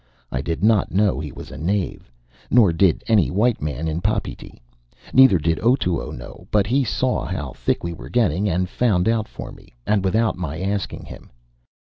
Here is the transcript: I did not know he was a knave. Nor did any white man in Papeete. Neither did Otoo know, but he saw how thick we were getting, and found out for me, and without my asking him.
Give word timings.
I 0.31 0.41
did 0.41 0.63
not 0.63 0.91
know 0.91 1.19
he 1.19 1.31
was 1.31 1.51
a 1.51 1.57
knave. 1.59 2.11
Nor 2.49 2.73
did 2.73 3.03
any 3.05 3.29
white 3.29 3.61
man 3.61 3.87
in 3.87 4.01
Papeete. 4.01 4.59
Neither 5.13 5.37
did 5.37 5.59
Otoo 5.59 6.11
know, 6.11 6.47
but 6.49 6.65
he 6.65 6.83
saw 6.83 7.23
how 7.23 7.51
thick 7.51 7.83
we 7.83 7.93
were 7.93 8.09
getting, 8.09 8.49
and 8.49 8.67
found 8.67 9.07
out 9.07 9.27
for 9.27 9.51
me, 9.51 9.75
and 9.85 10.03
without 10.03 10.39
my 10.39 10.59
asking 10.59 11.05
him. 11.05 11.29